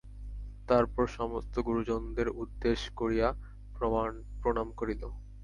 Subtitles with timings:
[0.69, 3.27] তার পর সমস্ত গুরুজনদের উদ্দেশ করিয়া
[4.41, 5.03] প্রণাম করিল।